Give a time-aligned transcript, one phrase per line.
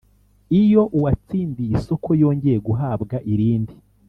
[0.61, 3.75] Iyo uwatsindiye isoko yongeye guhabwa irindi